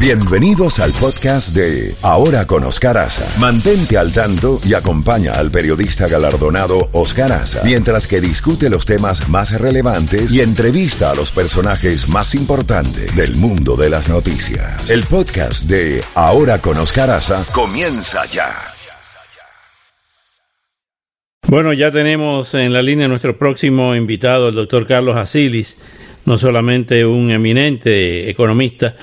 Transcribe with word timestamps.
Bienvenidos 0.00 0.78
al 0.78 0.92
podcast 0.92 1.56
de 1.56 1.92
Ahora 2.02 2.46
con 2.46 2.62
Oscar 2.62 2.96
Aza. 2.96 3.26
Mantente 3.40 3.98
al 3.98 4.12
tanto 4.12 4.60
y 4.64 4.74
acompaña 4.74 5.32
al 5.32 5.50
periodista 5.50 6.06
galardonado 6.06 6.88
Oscar 6.92 7.32
Aza 7.32 7.62
mientras 7.64 8.06
que 8.06 8.20
discute 8.20 8.70
los 8.70 8.86
temas 8.86 9.28
más 9.28 9.60
relevantes 9.60 10.32
y 10.32 10.40
entrevista 10.40 11.10
a 11.10 11.16
los 11.16 11.32
personajes 11.32 12.08
más 12.08 12.36
importantes 12.36 13.16
del 13.16 13.34
mundo 13.34 13.74
de 13.74 13.90
las 13.90 14.08
noticias. 14.08 14.88
El 14.88 15.02
podcast 15.02 15.68
de 15.68 16.00
Ahora 16.14 16.60
con 16.60 16.78
Oscar 16.78 17.10
Aza 17.10 17.44
comienza 17.52 18.24
ya. 18.26 18.54
Bueno, 21.48 21.72
ya 21.72 21.90
tenemos 21.90 22.54
en 22.54 22.72
la 22.72 22.82
línea 22.82 23.08
nuestro 23.08 23.36
próximo 23.36 23.96
invitado, 23.96 24.50
el 24.50 24.54
doctor 24.54 24.86
Carlos 24.86 25.16
Asilis, 25.16 25.76
no 26.24 26.38
solamente 26.38 27.04
un 27.04 27.32
eminente 27.32 28.30
economista, 28.30 28.94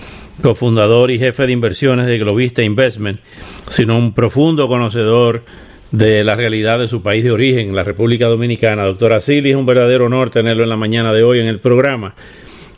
cofundador 0.42 1.12
y 1.12 1.20
jefe 1.20 1.48
de 1.48 1.54
inversiones 1.54 2.08
de 2.08 2.18
Globista 2.18 2.64
Investment, 2.64 3.20
sino 3.70 3.98
un 3.98 4.14
profundo 4.14 4.68
conocedor 4.68 5.44
de 5.92 6.24
la 6.24 6.36
realidad 6.36 6.80
de 6.80 6.88
su 6.88 7.02
país 7.02 7.24
de 7.24 7.32
origen, 7.32 7.76
la 7.76 7.84
República 7.84 8.28
Dominicana. 8.28 8.84
Doctor 8.84 9.14
Asili, 9.14 9.52
es 9.52 9.56
un 9.56 9.66
verdadero 9.66 10.06
honor 10.06 10.30
tenerlo 10.30 10.64
en 10.64 10.70
la 10.70 10.78
mañana 10.78 11.14
de 11.14 11.24
hoy 11.24 11.40
en 11.40 11.48
el 11.48 11.60
programa. 11.60 12.16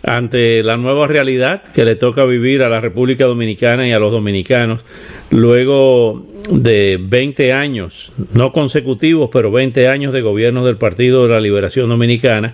Ante 0.03 0.61
la 0.63 0.77
nueva 0.77 1.07
realidad 1.07 1.63
que 1.73 1.83
le 1.83 1.95
toca 1.95 2.23
vivir 2.25 2.61
a 2.61 2.69
la 2.69 2.79
República 2.79 3.25
Dominicana 3.25 3.87
y 3.87 3.91
a 3.91 3.99
los 3.99 4.11
dominicanos, 4.11 4.81
luego 5.31 6.25
de 6.51 6.99
20 7.01 7.51
años, 7.51 8.11
no 8.33 8.51
consecutivos, 8.51 9.29
pero 9.33 9.51
20 9.51 9.87
años 9.87 10.13
de 10.13 10.21
gobierno 10.21 10.65
del 10.65 10.77
Partido 10.77 11.23
de 11.23 11.33
la 11.33 11.41
Liberación 11.41 11.89
Dominicana, 11.89 12.53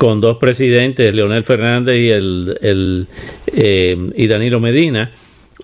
con 0.00 0.22
dos 0.22 0.38
presidentes, 0.38 1.14
Leonel 1.14 1.44
Fernández 1.44 1.98
y, 1.98 2.08
el, 2.08 3.06
eh, 3.48 4.10
y 4.16 4.26
Danilo 4.28 4.58
Medina. 4.58 5.10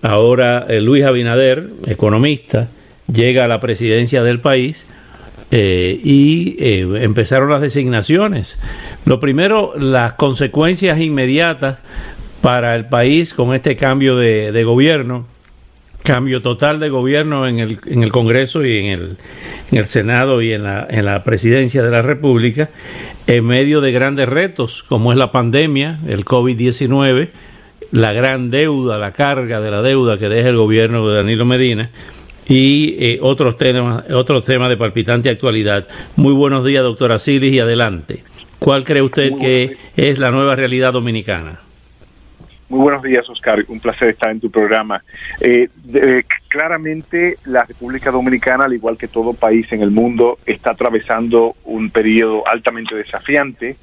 Ahora 0.03 0.67
eh, 0.69 0.79
Luis 0.79 1.03
Abinader, 1.05 1.67
economista, 1.87 2.67
llega 3.11 3.45
a 3.45 3.47
la 3.47 3.59
presidencia 3.59 4.21
del 4.21 4.39
país 4.39 4.85
eh, 5.49 5.99
y 6.03 6.55
empezaron 6.59 7.49
las 7.49 7.61
designaciones. 7.61 8.59
Lo 9.05 9.19
primero, 9.19 9.73
las 9.75 10.13
consecuencias 10.13 11.01
inmediatas 11.01 11.79
para 12.43 12.75
el 12.75 12.85
país 12.85 13.33
con 13.33 13.55
este 13.55 13.75
cambio 13.75 14.17
de, 14.17 14.63
gobierno 14.63 15.25
cambio 16.03 16.43
total 16.43 16.79
de 16.79 16.87
gobierno 16.87 17.47
en 17.47 17.59
el, 17.59 17.79
en 17.87 18.03
el 18.03 18.13
Congreso 18.13 18.63
y 18.63 18.77
en 18.77 18.85
el, 18.85 19.17
en 19.71 19.77
el 19.79 19.85
Senado 19.87 20.41
y 20.41 20.53
en 20.53 20.63
la 20.63 21.23
presidencia 21.25 21.83
de 21.83 21.91
la 21.91 22.01
República, 22.01 22.69
en 23.27 23.45
medio 23.45 23.81
de 23.81 23.91
grandes 23.91 24.27
retos 24.27 24.83
como 24.83 25.11
es 25.11 25.17
la 25.17 25.31
pandemia, 25.31 25.99
el 26.07 26.25
COVID-19, 26.25 27.29
la 27.91 28.13
gran 28.13 28.49
deuda, 28.49 28.97
la 28.97 29.11
carga 29.11 29.59
de 29.59 29.69
la 29.69 29.81
deuda 29.81 30.17
que 30.17 30.29
deja 30.29 30.49
el 30.49 30.57
gobierno 30.57 31.07
de 31.07 31.17
Danilo 31.17 31.45
Medina 31.45 31.89
y 32.47 32.95
eh, 32.99 33.19
otros 33.21 33.57
temas 33.57 34.09
otros 34.11 34.45
temas 34.45 34.69
de 34.69 34.77
palpitante 34.77 35.29
actualidad. 35.29 35.87
Muy 36.15 36.33
buenos 36.33 36.63
días, 36.65 36.83
doctora 36.83 37.19
Silis, 37.19 37.51
y 37.51 37.59
adelante. 37.59 38.23
¿Cuál 38.59 38.85
cree 38.85 39.01
usted 39.01 39.33
que 39.39 39.77
es 39.97 40.17
la 40.17 40.31
nueva 40.31 40.55
realidad 40.55 40.93
dominicana? 40.93 41.59
Muy 42.69 42.79
buenos 42.79 43.03
días, 43.03 43.29
Oscar. 43.29 43.63
Un 43.67 43.79
placer 43.79 44.09
estar 44.09 44.29
en 44.29 44.39
tu 44.39 44.49
programa. 44.49 45.01
Eh, 45.39 45.69
claramente, 46.57 47.37
la 47.45 47.65
República 47.65 48.09
Dominicana, 48.09 48.65
al 48.65 48.73
igual 48.73 48.97
que 48.97 49.07
todo 49.07 49.33
país 49.33 49.71
en 49.71 49.83
el 49.83 49.91
mundo, 49.91 50.39
está 50.47 50.71
atravesando 50.71 51.55
un 51.65 51.91
periodo 51.91 52.41
altamente 52.47 52.95
desafiante. 52.95 53.75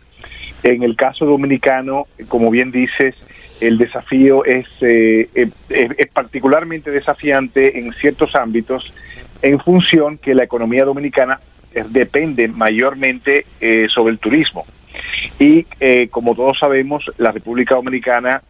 En 0.65 0.83
el 0.83 0.97
caso 0.97 1.25
dominicano, 1.25 2.09
como 2.27 2.51
bien 2.51 2.73
dices, 2.73 3.15
el 3.61 3.79
desafío 3.79 4.45
es, 4.45 4.67
eh, 4.81 5.29
es 5.69 6.09
particularmente 6.13 6.91
desafiante 6.91 7.79
en 7.79 7.93
ciertos 7.93 8.35
ámbitos 8.35 8.93
en 9.41 9.61
función 9.61 10.19
que 10.19 10.35
la 10.35 10.43
economía 10.43 10.85
dominicana 10.85 11.39
depende 11.91 12.49
mayormente 12.49 13.47
eh, 13.61 13.87
sobre 13.89 14.15
el 14.15 14.19
turismo. 14.19 14.67
Y 15.39 15.65
como 16.11 16.35
todos 16.35 16.59
sabemos, 16.59 17.05
la 17.19 17.31
República 17.31 17.77
Dominicana 17.77 18.43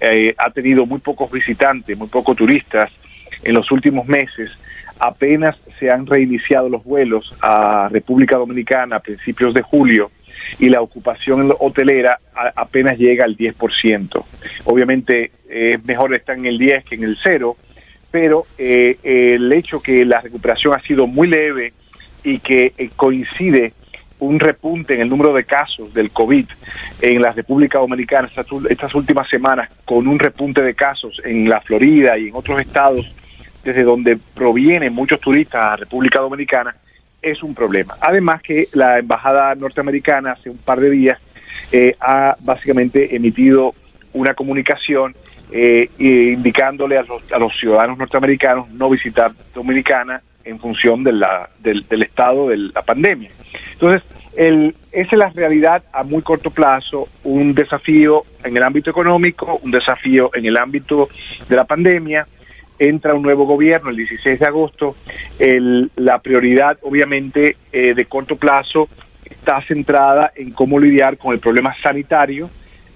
eh, 0.00 0.34
ha 0.36 0.50
tenido 0.50 0.84
muy 0.84 0.98
pocos 0.98 1.30
visitantes, 1.30 1.96
muy 1.96 2.08
pocos 2.08 2.36
turistas 2.36 2.90
en 3.42 3.54
los 3.54 3.70
últimos 3.70 4.06
meses. 4.06 4.50
Apenas 5.00 5.56
se 5.78 5.90
han 5.90 6.06
reiniciado 6.06 6.68
los 6.68 6.84
vuelos 6.84 7.36
a 7.40 7.88
República 7.90 8.36
Dominicana 8.36 8.96
a 8.96 9.00
principios 9.00 9.54
de 9.54 9.62
julio 9.62 10.10
y 10.58 10.68
la 10.68 10.80
ocupación 10.80 11.52
hotelera 11.58 12.18
apenas 12.56 12.98
llega 12.98 13.24
al 13.24 13.36
10%. 13.36 14.24
Obviamente 14.64 15.32
es 15.48 15.84
mejor 15.84 16.14
estar 16.14 16.36
en 16.36 16.46
el 16.46 16.58
10 16.58 16.84
que 16.84 16.94
en 16.96 17.04
el 17.04 17.18
0, 17.22 17.56
pero 18.10 18.46
eh, 18.56 18.96
el 19.02 19.52
hecho 19.52 19.80
que 19.80 20.04
la 20.04 20.20
recuperación 20.20 20.74
ha 20.74 20.82
sido 20.82 21.06
muy 21.06 21.28
leve 21.28 21.72
y 22.24 22.38
que 22.38 22.72
eh, 22.76 22.90
coincide 22.96 23.72
un 24.20 24.40
repunte 24.40 24.94
en 24.94 25.00
el 25.00 25.08
número 25.08 25.32
de 25.32 25.44
casos 25.44 25.94
del 25.94 26.10
COVID 26.10 26.46
en 27.02 27.22
la 27.22 27.32
República 27.32 27.78
Dominicana 27.78 28.28
estas, 28.68 28.94
últimas 28.94 29.28
semanas, 29.28 29.70
con 29.84 30.08
un 30.08 30.18
repunte 30.18 30.62
de 30.62 30.74
casos 30.74 31.20
en 31.24 31.48
la 31.48 31.60
Florida 31.60 32.18
y 32.18 32.28
en 32.28 32.34
otros 32.34 32.60
estados 32.60 33.06
desde 33.68 33.82
donde 33.82 34.18
provienen 34.34 34.94
muchos 34.94 35.20
turistas 35.20 35.62
a 35.62 35.76
República 35.76 36.20
Dominicana, 36.20 36.74
es 37.20 37.42
un 37.42 37.54
problema. 37.54 37.94
Además 38.00 38.40
que 38.40 38.68
la 38.72 38.98
Embajada 38.98 39.54
norteamericana 39.54 40.32
hace 40.32 40.48
un 40.48 40.58
par 40.58 40.80
de 40.80 40.90
días 40.90 41.18
eh, 41.70 41.94
ha 42.00 42.34
básicamente 42.40 43.14
emitido 43.14 43.74
una 44.14 44.32
comunicación 44.34 45.14
eh, 45.52 45.90
indicándole 45.98 46.96
a 46.96 47.02
los, 47.02 47.30
a 47.32 47.38
los 47.38 47.52
ciudadanos 47.58 47.98
norteamericanos 47.98 48.70
no 48.70 48.88
visitar 48.88 49.32
Dominicana 49.54 50.22
en 50.44 50.58
función 50.58 51.04
de 51.04 51.12
la, 51.12 51.50
del, 51.58 51.84
estado 52.02 52.48
de 52.48 52.56
la 52.56 52.82
pandemia. 52.82 53.30
Entonces, 53.72 54.02
el, 54.36 54.74
esa 54.92 55.10
es 55.12 55.18
la 55.18 55.28
realidad 55.30 55.82
a 55.92 56.04
muy 56.04 56.22
corto 56.22 56.50
plazo, 56.50 57.08
un 57.24 57.54
desafío 57.54 58.24
en 58.44 58.56
el 58.56 58.62
ámbito 58.62 58.90
económico, 58.90 59.60
un 59.62 59.70
desafío 59.70 60.30
en 60.34 60.46
el 60.46 60.56
ámbito 60.56 61.08
de 61.48 61.56
la 61.56 61.64
pandemia. 61.64 62.26
Entra 62.78 63.14
un 63.14 63.22
nuevo 63.22 63.44
gobierno 63.44 63.90
el 63.90 63.96
16 63.96 64.38
de 64.38 64.46
agosto. 64.46 64.96
El, 65.38 65.90
la 65.96 66.18
prioridad, 66.20 66.78
obviamente, 66.82 67.56
eh, 67.72 67.94
de 67.94 68.04
corto 68.06 68.36
plazo 68.36 68.88
está 69.24 69.60
centrada 69.62 70.32
en 70.34 70.50
cómo 70.52 70.78
lidiar 70.78 71.18
con 71.18 71.32
el 71.32 71.40
problema 71.40 71.74
sanitario 71.82 72.48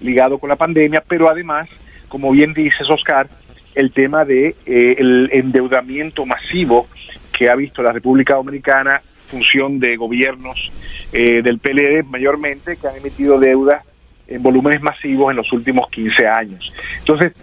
ligado 0.03 0.37
con 0.37 0.49
la 0.49 0.55
pandemia, 0.55 1.01
pero 1.07 1.29
además, 1.29 1.67
como 2.09 2.31
bien 2.31 2.53
dices, 2.53 2.89
Oscar, 2.89 3.27
el 3.73 3.91
tema 3.91 4.25
de 4.25 4.55
eh, 4.65 4.95
el 4.99 5.29
endeudamiento 5.31 6.25
masivo 6.25 6.87
que 7.31 7.49
ha 7.49 7.55
visto 7.55 7.81
la 7.81 7.91
República 7.91 8.35
Dominicana 8.35 9.01
función 9.27 9.79
de 9.79 9.95
gobiernos 9.95 10.71
eh, 11.11 11.41
del 11.41 11.57
PLD 11.57 12.03
mayormente 12.07 12.77
que 12.77 12.87
han 12.87 12.97
emitido 12.97 13.39
deuda 13.39 13.83
en 14.27 14.43
volúmenes 14.43 14.81
masivos 14.81 15.31
en 15.31 15.37
los 15.37 15.51
últimos 15.51 15.89
15 15.89 16.27
años. 16.27 16.71
Entonces, 16.99 17.33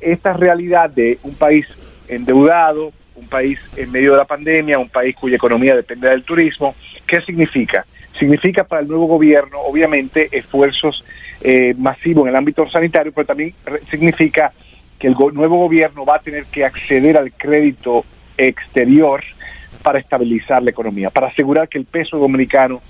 esta 0.00 0.32
realidad 0.32 0.88
de 0.90 1.18
un 1.24 1.34
país 1.34 1.66
endeudado, 2.14 2.92
un 3.14 3.26
país 3.28 3.58
en 3.76 3.90
medio 3.90 4.12
de 4.12 4.18
la 4.18 4.24
pandemia, 4.24 4.78
un 4.78 4.88
país 4.88 5.14
cuya 5.16 5.36
economía 5.36 5.76
depende 5.76 6.08
del 6.08 6.24
turismo, 6.24 6.74
¿qué 7.06 7.20
significa? 7.20 7.84
Significa 8.18 8.64
para 8.64 8.82
el 8.82 8.88
nuevo 8.88 9.06
gobierno, 9.06 9.58
obviamente, 9.60 10.28
esfuerzos 10.32 11.04
eh, 11.42 11.74
masivos 11.78 12.24
en 12.24 12.30
el 12.30 12.36
ámbito 12.36 12.68
sanitario, 12.68 13.12
pero 13.12 13.26
también 13.26 13.54
significa 13.90 14.52
que 14.98 15.06
el 15.06 15.14
nuevo 15.32 15.58
gobierno 15.58 16.04
va 16.04 16.16
a 16.16 16.20
tener 16.20 16.44
que 16.44 16.64
acceder 16.64 17.16
al 17.16 17.32
crédito 17.32 18.04
exterior 18.36 19.22
para 19.82 19.98
estabilizar 19.98 20.62
la 20.62 20.70
economía, 20.70 21.10
para 21.10 21.28
asegurar 21.28 21.68
que 21.68 21.78
el 21.78 21.86
peso 21.86 22.18
dominicano 22.18 22.80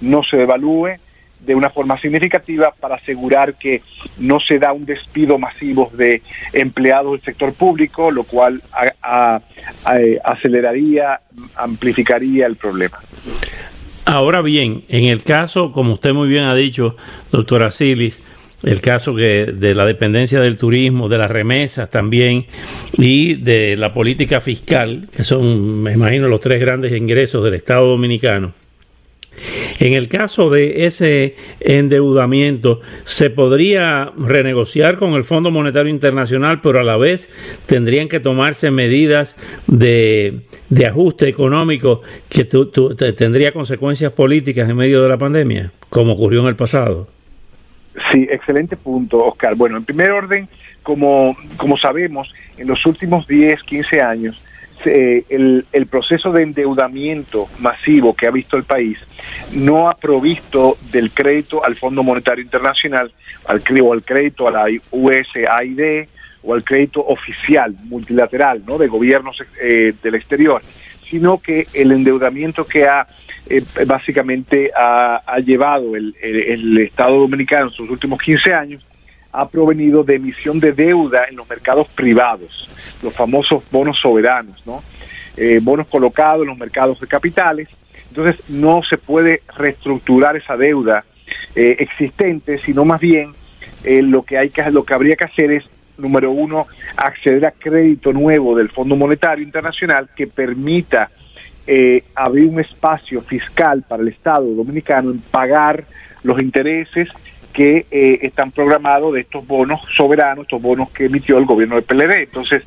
no 0.00 0.22
se 0.22 0.36
devalúe 0.36 0.98
de 1.40 1.54
una 1.54 1.70
forma 1.70 1.98
significativa, 2.00 2.72
para 2.80 2.96
asegurar 2.96 3.54
que 3.54 3.82
no 4.18 4.40
se 4.40 4.58
da 4.58 4.72
un 4.72 4.84
despido 4.84 5.38
masivo 5.38 5.90
de 5.94 6.22
empleados 6.52 7.12
del 7.12 7.22
sector 7.22 7.52
público, 7.52 8.10
lo 8.10 8.24
cual 8.24 8.62
aceleraría, 10.24 11.20
amplificaría 11.56 12.46
el 12.46 12.56
problema. 12.56 12.98
Ahora 14.04 14.40
bien, 14.40 14.84
en 14.88 15.04
el 15.04 15.22
caso, 15.24 15.72
como 15.72 15.94
usted 15.94 16.12
muy 16.12 16.28
bien 16.28 16.44
ha 16.44 16.54
dicho, 16.54 16.96
doctora 17.32 17.70
Silis, 17.70 18.22
el 18.62 18.80
caso 18.80 19.14
que 19.14 19.46
de 19.52 19.74
la 19.74 19.84
dependencia 19.84 20.40
del 20.40 20.56
turismo, 20.56 21.08
de 21.08 21.18
las 21.18 21.30
remesas 21.30 21.90
también 21.90 22.46
y 22.94 23.34
de 23.34 23.76
la 23.76 23.92
política 23.92 24.40
fiscal, 24.40 25.08
que 25.14 25.24
son, 25.24 25.82
me 25.82 25.92
imagino, 25.92 26.26
los 26.28 26.40
tres 26.40 26.60
grandes 26.60 26.92
ingresos 26.92 27.44
del 27.44 27.54
Estado 27.54 27.86
Dominicano. 27.86 28.52
En 29.78 29.92
el 29.92 30.08
caso 30.08 30.50
de 30.50 30.86
ese 30.86 31.36
endeudamiento, 31.60 32.80
se 33.04 33.30
podría 33.30 34.12
renegociar 34.16 34.96
con 34.96 35.14
el 35.14 35.24
Fondo 35.24 35.50
Monetario 35.50 35.90
Internacional, 35.90 36.60
pero 36.62 36.80
a 36.80 36.84
la 36.84 36.96
vez 36.96 37.28
tendrían 37.66 38.08
que 38.08 38.20
tomarse 38.20 38.70
medidas 38.70 39.36
de, 39.66 40.40
de 40.70 40.86
ajuste 40.86 41.28
económico 41.28 42.02
que 42.28 42.44
tendría 42.44 43.52
consecuencias 43.52 44.12
políticas 44.12 44.68
en 44.68 44.76
medio 44.76 45.02
de 45.02 45.08
la 45.08 45.18
pandemia, 45.18 45.72
como 45.90 46.12
ocurrió 46.12 46.40
en 46.40 46.46
el 46.46 46.56
pasado. 46.56 47.08
Sí, 48.12 48.26
excelente 48.30 48.76
punto, 48.76 49.24
Oscar. 49.24 49.54
Bueno, 49.54 49.78
en 49.78 49.84
primer 49.84 50.10
orden, 50.10 50.48
como, 50.82 51.36
como 51.56 51.76
sabemos, 51.78 52.32
en 52.56 52.68
los 52.68 52.84
últimos 52.86 53.26
10, 53.26 53.62
15 53.62 54.00
años, 54.00 54.45
el, 54.86 55.66
el, 55.72 55.86
proceso 55.86 56.32
de 56.32 56.42
endeudamiento 56.42 57.48
masivo 57.58 58.14
que 58.14 58.26
ha 58.26 58.30
visto 58.30 58.56
el 58.56 58.64
país 58.64 58.98
no 59.54 59.88
ha 59.88 59.94
provisto 59.94 60.76
del 60.92 61.10
crédito 61.10 61.64
al 61.64 61.76
Fondo 61.76 62.02
Monetario 62.02 62.42
Internacional, 62.42 63.12
al, 63.46 63.62
o 63.82 63.92
al 63.92 64.02
crédito 64.02 64.48
a 64.48 64.50
la 64.50 64.66
USAID 64.90 66.08
o 66.42 66.54
al 66.54 66.64
crédito 66.64 67.04
oficial, 67.04 67.74
multilateral, 67.84 68.62
¿no? 68.66 68.78
de 68.78 68.86
gobiernos 68.86 69.42
eh, 69.60 69.94
del 70.02 70.14
exterior, 70.14 70.62
sino 71.08 71.38
que 71.38 71.66
el 71.72 71.92
endeudamiento 71.92 72.66
que 72.66 72.86
ha 72.86 73.06
eh, 73.48 73.62
básicamente 73.86 74.70
ha, 74.76 75.22
ha 75.26 75.38
llevado 75.38 75.96
el, 75.96 76.14
el, 76.20 76.36
el 76.36 76.78
Estado 76.78 77.18
Dominicano 77.18 77.66
en 77.66 77.72
sus 77.72 77.90
últimos 77.90 78.20
15 78.20 78.52
años 78.52 78.86
ha 79.36 79.46
provenido 79.46 80.02
de 80.02 80.14
emisión 80.14 80.58
de 80.58 80.72
deuda 80.72 81.26
en 81.28 81.36
los 81.36 81.48
mercados 81.48 81.86
privados, 81.88 82.70
los 83.02 83.12
famosos 83.12 83.62
bonos 83.70 83.98
soberanos, 83.98 84.66
¿no? 84.66 84.82
Eh, 85.36 85.60
bonos 85.62 85.86
colocados 85.88 86.40
en 86.40 86.48
los 86.48 86.58
mercados 86.58 86.98
de 86.98 87.06
capitales. 87.06 87.68
Entonces 88.08 88.48
no 88.48 88.80
se 88.82 88.96
puede 88.96 89.42
reestructurar 89.58 90.38
esa 90.38 90.56
deuda 90.56 91.04
eh, 91.54 91.76
existente, 91.80 92.56
sino 92.56 92.86
más 92.86 92.98
bien 92.98 93.32
eh, 93.84 94.00
lo 94.00 94.22
que 94.22 94.38
hay 94.38 94.48
que 94.48 94.70
lo 94.70 94.84
que 94.84 94.94
habría 94.94 95.16
que 95.16 95.26
hacer 95.26 95.50
es 95.50 95.64
número 95.98 96.30
uno 96.30 96.66
acceder 96.96 97.44
a 97.44 97.50
crédito 97.50 98.14
nuevo 98.14 98.56
del 98.56 98.70
Fondo 98.70 98.96
Monetario 98.96 99.44
Internacional 99.44 100.08
que 100.16 100.26
permita 100.26 101.10
abrir 102.14 102.46
un 102.46 102.60
espacio 102.60 103.20
fiscal 103.22 103.82
para 103.82 104.00
el 104.00 104.08
Estado 104.08 104.46
dominicano 104.46 105.10
en 105.10 105.18
pagar 105.18 105.84
los 106.22 106.40
intereses 106.40 107.08
que 107.56 107.86
eh, 107.90 108.18
están 108.20 108.50
programados 108.50 109.14
de 109.14 109.20
estos 109.20 109.46
bonos 109.46 109.80
soberanos, 109.96 110.42
estos 110.42 110.60
bonos 110.60 110.90
que 110.90 111.06
emitió 111.06 111.38
el 111.38 111.46
gobierno 111.46 111.76
del 111.76 111.84
PLD. 111.84 112.24
Entonces, 112.24 112.62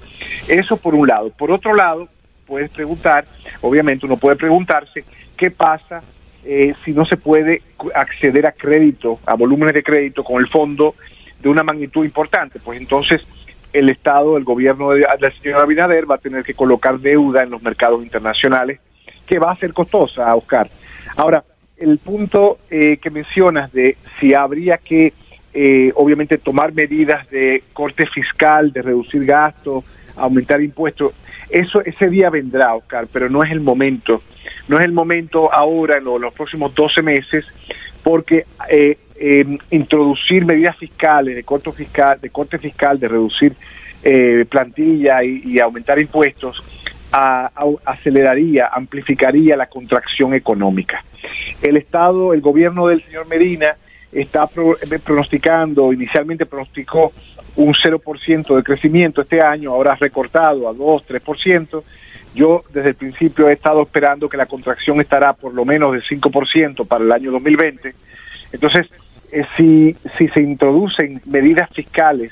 eso 0.47 0.77
por 0.77 0.95
un 0.95 1.07
lado. 1.07 1.29
Por 1.29 1.51
otro 1.51 1.75
lado, 1.75 2.09
puedes 2.47 2.71
preguntar, 2.71 3.23
obviamente 3.61 4.07
uno 4.07 4.17
puede 4.17 4.35
preguntarse, 4.35 5.03
¿qué 5.37 5.51
pasa 5.51 6.01
eh, 6.43 6.73
si 6.83 6.93
no 6.93 7.05
se 7.05 7.17
puede 7.17 7.61
acceder 7.93 8.47
a 8.47 8.51
crédito, 8.51 9.19
a 9.27 9.35
volúmenes 9.35 9.75
de 9.75 9.83
crédito 9.83 10.23
con 10.23 10.41
el 10.41 10.47
fondo 10.47 10.95
de 11.39 11.49
una 11.49 11.61
magnitud 11.61 12.03
importante? 12.03 12.59
Pues 12.59 12.81
entonces 12.81 13.21
el 13.71 13.89
Estado, 13.89 14.37
el 14.37 14.43
gobierno 14.43 14.89
de 14.89 15.01
la 15.01 15.31
señora 15.39 15.61
Abinader 15.61 16.09
va 16.09 16.15
a 16.15 16.17
tener 16.17 16.43
que 16.43 16.55
colocar 16.55 16.97
deuda 16.97 17.43
en 17.43 17.51
los 17.51 17.61
mercados 17.61 18.03
internacionales, 18.03 18.79
que 19.27 19.37
va 19.37 19.51
a 19.51 19.55
ser 19.55 19.71
costosa, 19.71 20.35
Oscar. 20.35 20.67
Ahora, 21.15 21.43
el 21.79 21.97
punto 21.97 22.57
eh, 22.69 22.97
que 23.01 23.09
mencionas 23.09 23.71
de 23.71 23.97
si 24.19 24.33
habría 24.33 24.77
que, 24.77 25.13
eh, 25.53 25.91
obviamente, 25.95 26.37
tomar 26.37 26.73
medidas 26.73 27.29
de 27.29 27.63
corte 27.73 28.05
fiscal, 28.05 28.71
de 28.71 28.81
reducir 28.81 29.25
gastos, 29.25 29.85
aumentar 30.15 30.61
impuestos, 30.61 31.13
eso 31.49 31.81
ese 31.83 32.09
día 32.09 32.29
vendrá, 32.29 32.75
Oscar, 32.75 33.07
pero 33.11 33.29
no 33.29 33.43
es 33.43 33.51
el 33.51 33.61
momento. 33.61 34.21
No 34.67 34.77
es 34.77 34.85
el 34.85 34.91
momento 34.91 35.51
ahora, 35.51 35.97
en 35.97 36.03
los, 36.03 36.33
próximos 36.33 36.75
12 36.75 37.01
meses, 37.01 37.45
porque 38.03 38.45
eh, 38.69 38.97
introducir 39.71 40.45
medidas 40.45 40.77
fiscales, 40.77 41.35
de 41.35 41.43
corte 41.43 41.71
fiscal, 41.71 42.19
de 42.21 42.29
corte 42.29 42.57
fiscal, 42.57 42.99
de 42.99 43.07
reducir 43.07 43.53
plantilla 44.47 45.21
y, 45.23 45.59
aumentar 45.59 45.99
impuestos, 45.99 46.63
aceleraría, 47.11 48.69
amplificaría 48.71 49.55
la 49.57 49.67
contracción 49.67 50.33
económica. 50.33 51.03
El 51.61 51.77
Estado, 51.77 52.33
el 52.33 52.41
gobierno 52.41 52.87
del 52.87 53.03
señor 53.03 53.27
Medina 53.27 53.75
está 54.11 54.49
eh, 54.55 54.99
pronosticando, 55.03 55.93
inicialmente 55.93 56.45
pronosticó 56.45 57.11
un 57.55 57.73
0% 57.73 58.55
de 58.55 58.63
crecimiento 58.63 59.21
este 59.21 59.41
año, 59.41 59.71
ahora 59.71 59.95
recortado 59.95 60.69
a 60.69 60.73
2, 60.73 61.03
3%. 61.07 61.83
Yo 62.33 62.63
desde 62.71 62.89
el 62.89 62.95
principio 62.95 63.49
he 63.49 63.53
estado 63.53 63.81
esperando 63.81 64.29
que 64.29 64.37
la 64.37 64.45
contracción 64.45 65.01
estará 65.01 65.33
por 65.33 65.53
lo 65.53 65.65
menos 65.65 65.93
de 65.93 66.01
5% 66.01 66.87
para 66.87 67.03
el 67.03 67.11
año 67.11 67.31
2020. 67.31 67.93
Entonces, 68.51 68.87
eh, 69.31 69.45
si, 69.57 69.95
si 70.17 70.27
se 70.27 70.41
introducen 70.41 71.21
medidas 71.25 71.69
fiscales 71.71 72.31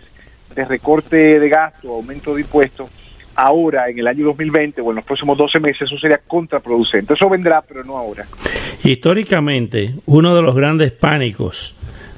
de 0.55 0.65
recorte 0.65 1.39
de 1.39 1.49
gasto, 1.49 1.93
aumento 1.93 2.35
de 2.35 2.41
impuestos, 2.41 2.89
ahora 3.37 3.87
en 3.89 3.99
el 3.99 4.07
año 4.07 4.25
2020 4.25 4.81
o 4.81 4.89
en 4.89 4.95
los 4.97 5.05
próximos 5.05 5.37
12 5.37 5.59
meses, 5.59 5.83
eso 5.83 5.97
sería 5.97 6.19
contraproducente. 6.27 7.13
Eso 7.13 7.29
vendrá, 7.29 7.61
pero 7.61 7.83
no 7.83 7.97
ahora. 7.97 8.25
Históricamente, 8.83 9.93
uno 10.07 10.35
de 10.35 10.41
los 10.41 10.55
grandes 10.55 10.91
pánicos 10.91 11.75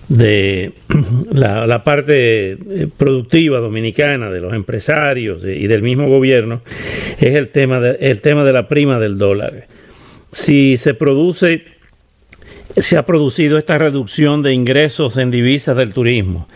de 0.07 0.71
la, 1.31 1.83
parte 1.83 2.51
eh, 2.51 2.87
productiva 2.97 3.59
dominicana, 3.59 4.31
de 4.31 4.41
los 4.41 4.53
empresarios 4.53 5.43
y 5.43 5.67
del 5.67 5.83
mismo 5.83 6.07
gobierno, 6.07 6.61
es 7.19 7.35
el 7.35 7.49
tema, 7.49 7.79
de, 7.79 7.97
el 8.09 8.21
tema 8.21 8.43
de 8.43 8.53
la 8.53 8.67
prima 8.67 8.97
del 8.97 9.17
dólar. 9.17 9.67
Si 10.31 10.77
se 10.77 10.93
produce 10.93 11.78
se 12.81 12.97
ha 12.97 13.05
producido 13.05 13.57
esta 13.57 13.77
reducción 13.77 14.41
de 14.41 14.53
ingresos 14.53 15.17
en 15.17 15.31
divisas 15.31 15.75
del 15.75 15.93
turismo, 15.93 16.47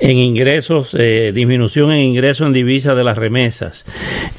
en 0.00 0.18
ingresos, 0.18 0.94
eh, 0.98 1.32
disminución 1.34 1.92
en 1.92 2.00
ingresos 2.00 2.46
en 2.46 2.52
divisas 2.52 2.96
de 2.96 3.04
las 3.04 3.16
remesas. 3.16 3.84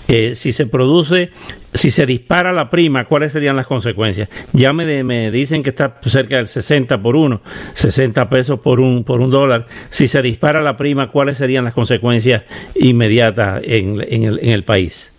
Eh, 0.08 0.36
si 0.36 0.52
se 0.52 0.66
produce, 0.66 1.30
si 1.74 1.92
se 1.92 2.06
dispara 2.06 2.52
la 2.52 2.70
prima, 2.70 3.06
¿cuáles 3.06 3.34
serían 3.34 3.56
las 3.56 3.68
consecuencias? 3.68 4.30
Ya 4.54 4.74
me, 4.74 5.32
dicen 5.32 5.64
que 5.64 5.70
está 5.70 6.00
cerca 6.02 6.38
del 6.38 6.48
60 6.48 7.02
por 7.02 7.16
uno, 7.16 7.42
60 7.74 8.30
pesos 8.30 8.60
por 8.60 8.80
un, 8.80 9.04
por 9.04 9.22
un 9.22 9.30
dólar. 9.30 9.68
Si 9.90 10.08
se 10.08 10.22
dispara 10.22 10.62
la 10.62 10.78
prima, 10.78 11.12
¿cuáles 11.12 11.38
serían 11.38 11.64
las 11.64 11.74
consecuencias 11.74 12.44
inmediatas 12.76 13.62
en, 13.64 14.02
en 14.02 14.50
el 14.50 14.64
país? 14.64 15.12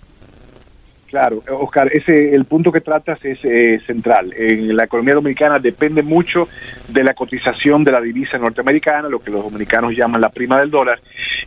Claro, 1.11 1.43
Oscar, 1.59 1.91
ese 1.93 2.37
el 2.37 2.45
punto 2.45 2.71
que 2.71 2.81
tratas 2.81 3.19
es 3.25 3.41
eh, 3.43 3.81
central. 3.85 4.33
En 4.37 4.77
la 4.77 4.85
economía 4.85 5.15
dominicana 5.15 5.59
depende 5.59 6.05
mucho 6.05 6.49
de 6.87 7.03
la 7.03 7.15
cotización 7.15 7.83
de 7.83 7.91
la 7.91 8.01
divisa 8.01 8.39
norteamericana, 8.39 9.09
lo 9.09 9.19
que 9.19 9.33
los 9.33 9.43
dominicanos 9.43 9.93
llaman 9.97 10.21
la 10.21 10.29
prima 10.29 10.61
del 10.61 10.71
dólar. 10.71 11.01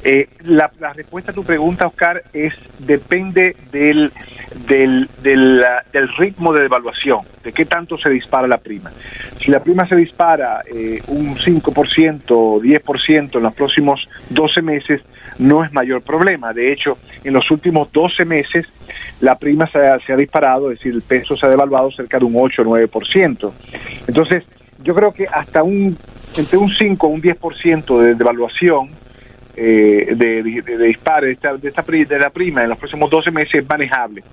Eh, 0.03 0.27
la, 0.43 0.69
respuesta 0.93 1.31
a 1.31 1.33
tu 1.33 1.45
pregunta, 1.45 1.87
Oscar, 1.87 2.23
es 2.33 2.53
depende 2.79 3.55
del 3.71 4.11
del, 4.67 5.09
del, 5.21 5.63
ritmo 6.17 6.51
de 6.51 6.63
devaluación, 6.63 7.21
de 7.43 7.53
qué 7.53 7.63
tanto 7.63 7.97
se 7.97 8.09
dispara 8.09 8.47
la 8.47 8.57
prima. 8.57 8.91
Si 9.39 9.49
la 9.49 9.63
prima 9.63 9.87
se 9.87 9.95
dispara 9.95 10.61
eh, 10.71 11.01
un 11.07 11.37
5% 11.37 12.23
o 12.27 12.59
10% 12.61 13.35
en 13.37 13.43
los 13.43 13.53
próximos 13.53 14.07
12 14.29 14.61
meses, 14.61 15.01
no 15.39 15.63
es 15.63 15.71
mayor 15.73 16.01
problema. 16.01 16.53
De 16.53 16.71
hecho, 16.71 16.97
en 17.23 17.33
los 17.33 17.49
últimos 17.51 17.91
12 17.91 18.25
meses 18.25 18.65
la 19.21 19.37
prima 19.37 19.67
se 19.67 19.79
ha, 19.79 19.99
se 19.99 20.13
ha 20.13 20.17
disparado, 20.17 20.71
es 20.71 20.79
decir, 20.79 20.93
el 20.93 21.01
peso 21.01 21.35
se 21.35 21.45
ha 21.45 21.49
devaluado 21.49 21.91
cerca 21.91 22.19
de 22.19 22.25
un 22.25 22.33
8 22.35 22.61
o 22.61 22.65
9%. 22.65 23.51
Entonces, 24.07 24.43
yo 24.83 24.93
creo 24.93 25.13
que 25.13 25.25
hasta 25.27 25.63
un 25.63 25.97
entre 26.37 26.57
un 26.57 26.69
5 26.69 27.07
o 27.07 27.09
un 27.09 27.21
10% 27.21 27.99
de 27.99 28.15
devaluación 28.15 28.89
eh, 29.55 30.13
de, 30.15 30.43
de, 30.43 30.77
disparo 30.87 31.27
de, 31.27 31.33
esta, 31.33 31.55
de, 31.55 31.69
esta, 31.69 31.83
de 31.83 32.19
la 32.19 32.31
prima 32.31 32.63
en 32.63 32.69
los 32.69 32.77
próximos 32.77 33.09
12 33.09 33.31
meses 33.31 33.55
es 33.55 33.69
manejable. 33.69 34.23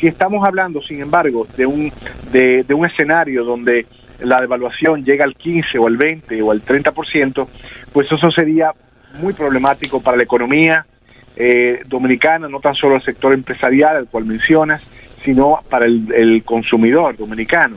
Si 0.00 0.06
estamos 0.06 0.44
hablando, 0.44 0.80
sin 0.82 1.00
embargo, 1.00 1.46
de 1.56 1.66
un, 1.66 1.92
de, 2.32 2.64
de 2.64 2.74
un 2.74 2.86
escenario 2.86 3.44
donde 3.44 3.86
la 4.20 4.40
devaluación 4.40 5.04
llega 5.04 5.24
al 5.24 5.36
15 5.36 5.78
o 5.78 5.86
al 5.86 5.96
20 5.96 6.42
o 6.42 6.50
al 6.50 6.62
30%, 6.62 7.46
pues 7.92 8.10
eso 8.10 8.30
sería 8.30 8.72
muy 9.14 9.32
problemático 9.32 10.00
para 10.00 10.16
la 10.16 10.22
economía 10.22 10.86
eh, 11.36 11.82
dominicana, 11.86 12.48
no 12.48 12.60
tan 12.60 12.74
solo 12.74 12.96
el 12.96 13.02
sector 13.02 13.32
empresarial 13.32 13.96
al 13.96 14.06
cual 14.06 14.24
mencionas, 14.24 14.82
sino 15.24 15.60
para 15.68 15.86
el, 15.86 16.42
consumidor 16.44 17.16
dominicano. 17.16 17.76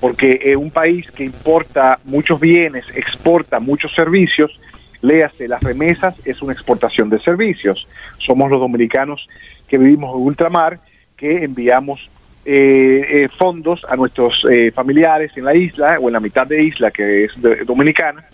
Porque 0.00 0.40
es 0.42 0.56
un 0.56 0.70
país 0.70 1.10
que 1.10 1.24
importa 1.24 1.98
muchos 2.04 2.38
bienes, 2.38 2.84
exporta 2.94 3.60
muchos 3.60 3.94
servicios, 3.94 4.60
léase, 5.02 5.48
las 5.48 5.62
remesas 5.62 6.14
es 6.24 6.42
una 6.42 6.52
exportación 6.52 7.10
de 7.10 7.20
servicios. 7.20 7.86
Somos 8.18 8.50
los 8.50 8.60
dominicanos 8.60 9.26
que 9.68 9.78
vivimos 9.78 10.14
en 10.14 10.22
ultramar, 10.22 10.78
que 11.16 11.44
enviamos 11.44 12.10
eh, 12.46 13.24
eh, 13.24 13.28
fondos 13.36 13.82
a 13.88 13.96
nuestros 13.96 14.46
familiares 14.72 15.32
en 15.36 15.44
la 15.44 15.54
isla 15.54 15.98
o 16.00 16.08
en 16.08 16.12
la 16.12 16.20
mitad 16.20 16.46
de 16.46 16.62
isla 16.62 16.90
que 16.90 17.24
es 17.24 17.32
dominicana 17.66 18.24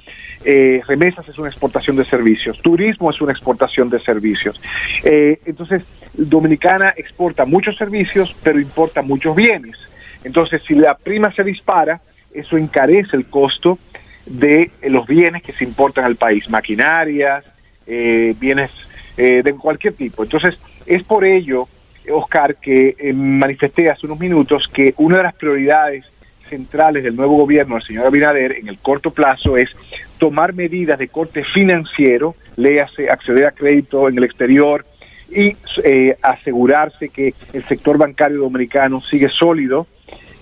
eh, 0.45 0.83
remesas 0.89 1.29
es 1.29 1.39
una 1.39 1.49
exportación 1.49 1.95
de 1.97 2.05
servicios, 2.05 2.61
turismo 2.61 3.11
es 3.11 3.21
una 3.21 3.33
exportación 3.33 3.89
de 3.91 4.01
servicios. 4.01 4.61
Eh, 5.05 5.39
entonces, 5.45 5.85
Dominicana 6.15 6.93
exporta 6.97 7.45
muchos 7.45 7.77
servicios, 7.77 8.35
pero 8.43 8.59
importa 8.59 9.03
muchos 9.03 9.37
bienes. 9.37 9.77
Entonces, 10.25 10.63
si 10.67 10.75
la 10.75 10.95
prima 10.95 11.33
se 11.33 11.45
dispara, 11.45 12.01
eso 12.35 12.57
encarece 12.57 13.17
el 13.17 13.27
costo 13.27 13.79
de 14.27 14.71
los 14.83 15.07
bienes 15.07 15.43
que 15.43 15.53
se 15.53 15.65
importan 15.65 16.05
al 16.05 16.17
país, 16.17 16.49
maquinarias, 16.51 17.45
eh, 17.87 18.35
bienes 18.39 18.71
de 19.17 19.55
cualquier 19.61 19.93
tipo. 19.93 20.25
Entonces, 20.25 20.59
es 20.87 21.03
por 21.05 21.25
ello, 21.25 21.69
Oscar, 22.11 22.57
que 22.57 23.13
manifesté 23.15 23.91
hace 23.91 24.07
unos 24.07 24.19
minutos 24.19 24.69
que 24.69 24.95
una 24.97 25.19
de 25.19 25.23
las 25.25 25.35
prioridades 25.35 26.05
centrales 26.49 27.03
del 27.03 27.17
nuevo 27.17 27.37
gobierno 27.37 27.77
del 27.77 27.85
señor 27.85 28.07
Abinader 28.07 28.53
en 28.53 28.69
el 28.69 28.79
corto 28.79 29.11
plazo 29.11 29.57
es 29.57 29.71
tomar 30.19 30.53
medidas 30.53 30.99
de 30.99 31.09
corte 31.09 31.45
financiero 31.45 32.35
léase 32.57 33.11
acceder 33.11 33.47
a 33.47 33.53
crédito 33.53 34.09
en 34.09 34.19
el 34.19 34.25
exterior 34.25 34.85
y 35.31 35.57
eh, 35.85 36.17
asegurarse 36.23 37.09
que 37.09 37.35
el 37.53 37.65
sector 37.65 37.97
bancario 37.97 38.39
dominicano 38.39 39.01
sigue 39.01 39.29
sólido. 39.29 39.87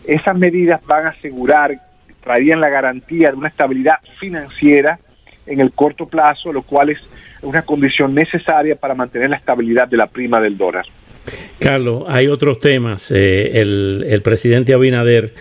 Esas 0.05 0.37
medidas 0.37 0.85
van 0.87 1.07
a 1.07 1.11
asegurar, 1.11 1.79
traerían 2.23 2.61
la 2.61 2.69
garantía 2.69 3.31
de 3.31 3.37
una 3.37 3.49
estabilidad 3.49 3.99
financiera 4.19 4.99
en 5.47 5.61
el 5.61 5.73
corto 5.73 6.07
plazo, 6.07 6.53
lo 6.53 6.63
cual 6.63 6.91
es 6.91 6.99
una 7.43 7.63
condición 7.63 8.15
necesaria 8.15 8.77
para 8.77 8.95
mantener 8.95 9.31
la 9.31 9.37
estabilidad 9.37 9.89
de 9.89 9.97
la 9.97 10.07
prima 10.07 10.41
del 10.41 10.59
dólar. 10.59 10.85
Carlos, 11.59 12.05
hay 12.09 12.29
otros 12.29 12.61
temas. 12.61 13.11
Eh, 13.11 13.61
el, 13.61 14.21
presidente 14.23 14.73
Abinader 14.73 15.35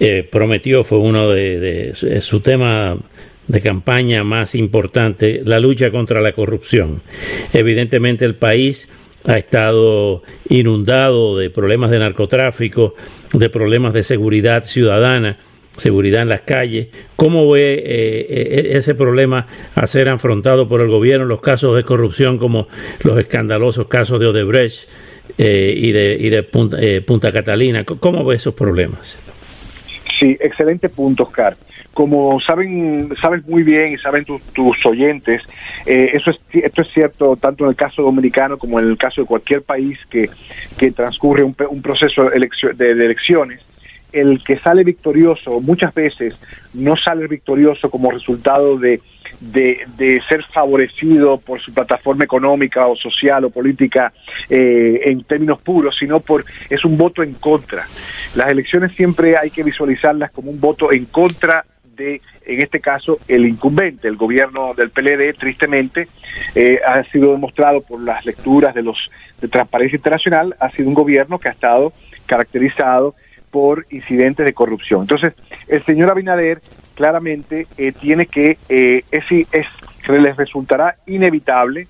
eh, 0.00 0.26
prometió, 0.30 0.84
fue 0.84 0.98
uno 0.98 1.30
de, 1.30 1.92
su 2.20 2.40
tema 2.40 2.96
de 3.48 3.60
campaña 3.60 4.24
más 4.24 4.54
importante, 4.54 5.42
la 5.44 5.60
lucha 5.60 5.90
contra 5.90 6.20
la 6.20 6.32
corrupción. 6.32 7.02
Evidentemente 7.52 8.24
el 8.24 8.34
país 8.34 8.88
ha 9.24 9.38
estado 9.38 10.22
inundado 10.48 11.36
de 11.36 11.50
problemas 11.50 11.90
de 11.90 11.98
narcotráfico, 11.98 12.94
de 13.32 13.50
problemas 13.50 13.92
de 13.92 14.04
seguridad 14.04 14.64
ciudadana 14.64 15.38
seguridad 15.76 16.22
en 16.22 16.28
las 16.28 16.42
calles. 16.42 16.88
¿Cómo 17.16 17.50
ve 17.50 17.74
eh, 17.74 18.26
eh, 18.28 18.68
ese 18.72 18.94
problema 18.94 19.46
a 19.74 19.86
ser 19.86 20.08
afrontado 20.08 20.68
por 20.68 20.80
el 20.80 20.88
gobierno, 20.88 21.26
los 21.26 21.40
casos 21.40 21.76
de 21.76 21.84
corrupción 21.84 22.38
como 22.38 22.68
los 23.02 23.18
escandalosos 23.18 23.86
casos 23.86 24.20
de 24.20 24.26
Odebrecht 24.26 24.88
eh, 25.38 25.74
y 25.76 25.92
de, 25.92 26.16
y 26.18 26.30
de 26.30 26.42
Punta, 27.02 27.32
Catalina? 27.32 27.84
¿Cómo 27.84 28.24
ve 28.24 28.36
esos 28.36 28.54
problemas? 28.54 29.16
Sí, 30.18 30.36
excelente 30.40 30.88
punto, 30.88 31.24
Oscar. 31.24 31.56
Como 31.92 32.38
saben, 32.40 33.10
sabes 33.20 33.46
muy 33.46 33.62
bien 33.62 33.92
y 33.92 33.98
saben 33.98 34.24
tus 34.24 34.84
oyentes, 34.84 35.42
eso 35.86 36.30
es, 36.30 36.36
esto 36.52 36.82
es 36.82 36.88
cierto 36.88 37.36
tanto 37.36 37.64
en 37.64 37.70
el 37.70 37.76
caso 37.76 38.02
dominicano 38.02 38.58
como 38.58 38.78
en 38.78 38.90
el 38.90 38.98
caso 38.98 39.22
de 39.22 39.26
cualquier 39.26 39.62
país 39.62 39.98
que, 40.10 40.28
que 40.76 40.90
transcurre 40.90 41.42
un, 41.42 41.56
un 41.70 41.80
proceso 41.80 42.28
de 42.28 42.90
elecciones 42.90 43.62
el 44.20 44.42
que 44.42 44.58
sale 44.58 44.84
victorioso 44.84 45.60
muchas 45.60 45.94
veces 45.94 46.38
no 46.74 46.96
sale 46.96 47.26
victorioso 47.26 47.90
como 47.90 48.10
resultado 48.10 48.78
de, 48.78 49.00
de, 49.40 50.22
ser 50.28 50.44
favorecido 50.44 51.38
por 51.38 51.60
su 51.60 51.72
plataforma 51.72 52.24
económica 52.24 52.86
o 52.86 52.96
social 52.96 53.44
o 53.44 53.50
política 53.50 54.12
eh, 54.48 55.00
en 55.04 55.24
términos 55.24 55.60
puros, 55.62 55.96
sino 55.98 56.20
por 56.20 56.44
es 56.68 56.84
un 56.84 56.96
voto 56.96 57.22
en 57.22 57.34
contra. 57.34 57.86
Las 58.34 58.50
elecciones 58.50 58.92
siempre 58.92 59.36
hay 59.36 59.50
que 59.50 59.62
visualizarlas 59.62 60.30
como 60.30 60.50
un 60.50 60.60
voto 60.60 60.92
en 60.92 61.06
contra 61.06 61.64
de, 61.96 62.20
en 62.44 62.60
este 62.60 62.80
caso, 62.80 63.18
el 63.26 63.46
incumbente, 63.46 64.06
el 64.06 64.16
gobierno 64.16 64.74
del 64.74 64.90
PLD, 64.90 65.34
tristemente, 65.34 66.08
eh, 66.54 66.78
ha 66.86 67.02
sido 67.04 67.32
demostrado 67.32 67.80
por 67.80 68.02
las 68.02 68.24
lecturas 68.26 68.74
de 68.74 68.82
los 68.82 68.98
de 69.40 69.48
Transparencia 69.48 69.96
Internacional, 69.96 70.56
ha 70.60 70.70
sido 70.70 70.88
un 70.88 70.94
gobierno 70.94 71.38
que 71.38 71.48
ha 71.48 71.52
estado 71.52 71.92
caracterizado 72.26 73.14
por 73.56 73.86
incidentes 73.88 74.44
de 74.44 74.52
corrupción. 74.52 75.00
Entonces, 75.00 75.32
el 75.66 75.82
señor 75.86 76.10
Abinader 76.10 76.60
claramente 76.94 77.66
eh, 77.78 77.90
tiene 77.90 78.26
que, 78.26 78.58
eh, 78.68 79.02
es, 79.10 79.24
es, 79.30 79.66
les 80.06 80.36
resultará 80.36 80.96
inevitable, 81.06 81.88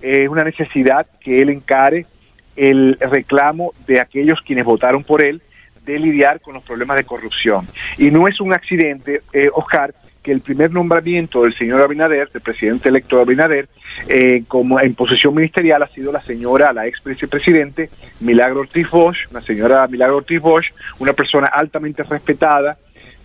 es 0.00 0.28
una 0.28 0.44
necesidad 0.44 1.08
que 1.18 1.42
él 1.42 1.48
encare 1.48 2.06
el 2.54 2.96
reclamo 3.00 3.72
de 3.88 3.98
aquellos 3.98 4.40
quienes 4.42 4.64
votaron 4.64 5.02
por 5.02 5.24
él 5.24 5.42
de 5.84 5.98
lidiar 5.98 6.40
con 6.40 6.54
los 6.54 6.62
problemas 6.62 6.96
de 6.96 7.02
corrupción. 7.02 7.66
Y 7.96 8.12
no 8.12 8.28
es 8.28 8.40
un 8.40 8.52
accidente, 8.52 9.22
eh, 9.32 9.50
Oscar, 9.52 9.92
el 10.30 10.40
primer 10.40 10.72
nombramiento 10.72 11.42
del 11.42 11.54
señor 11.54 11.80
Abinader, 11.82 12.28
del 12.30 12.42
presidente 12.42 12.88
electo 12.88 13.20
Abinader, 13.20 13.68
eh, 14.08 14.44
como 14.48 14.80
en 14.80 14.94
posición 14.94 15.34
ministerial 15.34 15.82
ha 15.82 15.88
sido 15.88 16.12
la 16.12 16.20
señora, 16.20 16.72
la 16.72 16.86
ex 16.86 17.02
vicepresidente 17.04 17.90
Milagro 18.20 18.60
Ortiz 18.60 18.88
Bosch, 18.90 19.30
la 19.32 19.40
señora 19.40 19.86
Milagro 19.86 20.18
Ortiz 20.18 20.40
Bosch, 20.40 20.72
una 20.98 21.12
persona 21.12 21.48
altamente 21.48 22.02
respetada 22.02 22.76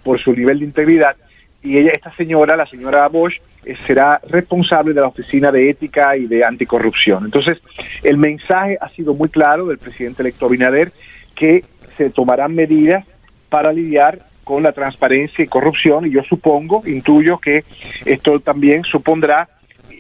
por 0.04 0.20
su 0.20 0.34
nivel 0.34 0.60
de 0.60 0.66
integridad, 0.66 1.16
y 1.64 1.78
ella, 1.78 1.92
esta 1.92 2.14
señora, 2.16 2.58
la 2.58 2.66
señora 2.66 3.08
Bosch, 3.08 3.36
eh, 3.66 3.76
será 3.88 4.20
responsable 4.28 4.94
de 4.94 5.02
la 5.02 5.08
Oficina 5.08 5.52
de 5.52 5.70
Ética 5.70 6.18
y 6.18 6.28
de 6.28 6.44
Anticorrupción. 6.44 7.24
Entonces, 7.24 7.60
el 8.04 8.18
mensaje 8.18 8.78
ha 8.82 8.90
sido 8.90 9.14
muy 9.14 9.30
claro 9.30 9.68
del 9.68 9.78
presidente 9.78 10.22
electo 10.22 10.46
Abinader 10.46 10.92
que 11.36 11.64
se 11.98 12.10
tomarán 12.10 12.54
medidas 12.54 13.06
para 13.50 13.72
lidiar 13.72 14.20
con 14.44 14.64
la 14.64 14.72
transparencia 14.72 15.44
y 15.44 15.48
corrupción 15.48 16.06
y 16.06 16.12
yo 16.12 16.24
supongo, 16.24 16.84
intuyo 16.86 17.38
que 17.38 17.64
esto 18.06 18.40
también 18.40 18.84
supondrá 18.84 19.50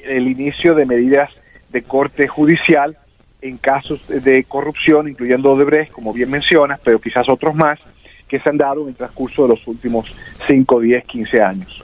el 0.05 0.27
inicio 0.27 0.75
de 0.75 0.85
medidas 0.85 1.29
de 1.69 1.81
corte 1.81 2.27
judicial 2.27 2.97
en 3.41 3.57
casos 3.57 4.07
de 4.07 4.43
corrupción, 4.45 5.09
incluyendo 5.09 5.51
Odebrecht, 5.51 5.91
como 5.91 6.13
bien 6.13 6.29
mencionas, 6.29 6.79
pero 6.83 6.99
quizás 6.99 7.27
otros 7.27 7.55
más, 7.55 7.79
que 8.27 8.39
se 8.39 8.49
han 8.49 8.57
dado 8.57 8.83
en 8.83 8.89
el 8.89 8.95
transcurso 8.95 9.43
de 9.43 9.49
los 9.49 9.67
últimos 9.67 10.11
5, 10.47 10.79
10, 10.79 11.05
15 11.05 11.41
años. 11.41 11.83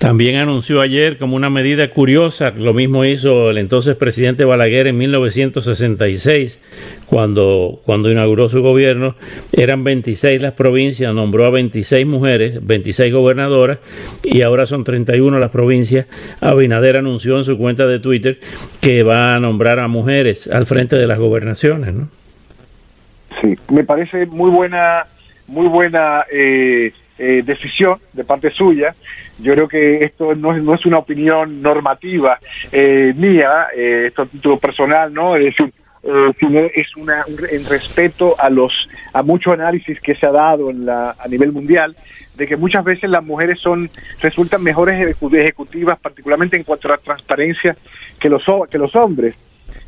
También 0.00 0.36
anunció 0.36 0.80
ayer 0.80 1.18
como 1.18 1.36
una 1.36 1.50
medida 1.50 1.90
curiosa, 1.90 2.54
lo 2.56 2.72
mismo 2.72 3.04
hizo 3.04 3.50
el 3.50 3.58
entonces 3.58 3.96
presidente 3.96 4.46
Balaguer 4.46 4.86
en 4.86 4.96
1966, 4.96 6.58
cuando, 7.04 7.82
cuando 7.84 8.10
inauguró 8.10 8.48
su 8.48 8.62
gobierno, 8.62 9.14
eran 9.52 9.84
26 9.84 10.40
las 10.40 10.54
provincias, 10.54 11.12
nombró 11.12 11.44
a 11.44 11.50
26 11.50 12.06
mujeres, 12.06 12.66
26 12.66 13.12
gobernadoras, 13.12 13.78
y 14.24 14.40
ahora 14.40 14.64
son 14.64 14.84
31 14.84 15.38
las 15.38 15.50
provincias. 15.50 16.06
Abinader 16.40 16.96
anunció 16.96 17.36
en 17.36 17.44
su 17.44 17.58
cuenta 17.58 17.86
de 17.86 18.00
Twitter 18.00 18.40
que 18.80 19.02
va 19.02 19.34
a 19.34 19.38
nombrar 19.38 19.80
a 19.80 19.86
mujeres 19.86 20.48
al 20.48 20.64
frente 20.64 20.96
de 20.96 21.06
las 21.06 21.18
gobernaciones, 21.18 21.92
¿no? 21.92 22.08
Sí, 23.42 23.54
me 23.68 23.84
parece 23.84 24.24
muy 24.24 24.50
buena, 24.50 25.04
muy 25.46 25.68
buena 25.68 26.24
eh, 26.32 26.90
eh, 27.22 27.42
decisión 27.44 27.98
de 28.14 28.24
parte 28.24 28.48
suya. 28.48 28.94
Yo 29.38 29.52
creo 29.52 29.68
que 29.68 30.02
esto 30.02 30.34
no 30.34 30.56
es, 30.56 30.62
no 30.62 30.74
es 30.74 30.86
una 30.86 30.96
opinión 30.96 31.60
normativa 31.60 32.38
eh, 32.72 33.12
mía, 33.14 33.66
eh, 33.76 34.06
esto 34.06 34.22
es 34.22 34.30
título 34.30 34.58
personal, 34.58 35.12
¿no? 35.12 35.36
Es 35.36 35.54
sino 36.38 36.60
es 36.60 36.96
una 36.96 37.26
en 37.50 37.66
respeto 37.66 38.34
a 38.38 38.48
los 38.48 38.72
a 39.12 39.22
mucho 39.22 39.52
análisis 39.52 40.00
que 40.00 40.14
se 40.14 40.24
ha 40.24 40.32
dado 40.32 40.70
en 40.70 40.86
la, 40.86 41.14
a 41.18 41.28
nivel 41.28 41.52
mundial 41.52 41.94
de 42.38 42.46
que 42.46 42.56
muchas 42.56 42.82
veces 42.82 43.10
las 43.10 43.22
mujeres 43.22 43.60
son 43.60 43.90
resultan 44.22 44.62
mejores 44.62 44.98
ejecutivas 44.98 45.98
particularmente 45.98 46.56
en 46.56 46.64
cuanto 46.64 46.88
a 46.88 46.92
la 46.92 46.96
transparencia 46.96 47.76
que 48.18 48.30
los 48.30 48.42
que 48.70 48.78
los 48.78 48.96
hombres 48.96 49.36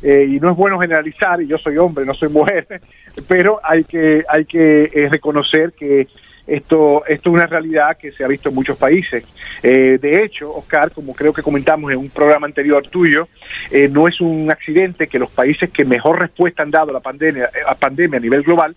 y 0.03 0.39
no 0.39 0.51
es 0.51 0.55
bueno 0.55 0.79
generalizar 0.79 1.41
y 1.41 1.47
yo 1.47 1.57
soy 1.57 1.79
hombre 1.79 2.05
no 2.05 2.13
soy 2.13 2.29
mujer 2.29 2.67
pero 3.27 3.59
hay 3.63 3.83
que 3.83 4.23
hay 4.29 4.45
que 4.45 5.07
reconocer 5.09 5.73
que 5.73 6.07
esto, 6.45 7.05
esto 7.07 7.29
es 7.29 7.33
una 7.33 7.45
realidad 7.45 7.97
que 7.97 8.11
se 8.11 8.23
ha 8.23 8.27
visto 8.27 8.49
en 8.49 8.55
muchos 8.55 8.77
países. 8.77 9.23
Eh, 9.61 9.97
de 10.01 10.23
hecho, 10.23 10.53
Oscar, 10.53 10.91
como 10.91 11.13
creo 11.13 11.31
que 11.31 11.41
comentamos 11.41 11.91
en 11.91 11.97
un 11.97 12.09
programa 12.09 12.47
anterior 12.47 12.85
tuyo, 12.87 13.29
eh, 13.71 13.87
no 13.87 14.07
es 14.07 14.19
un 14.19 14.51
accidente 14.51 15.07
que 15.07 15.19
los 15.19 15.29
países 15.29 15.69
que 15.69 15.85
mejor 15.85 16.19
respuesta 16.19 16.63
han 16.63 16.71
dado 16.71 16.89
a 16.89 16.93
la 16.93 16.99
pandemia, 16.99 17.45
eh, 17.45 17.59
a 17.65 17.75
pandemia 17.75 18.17
a 18.17 18.21
nivel 18.21 18.43
global 18.43 18.75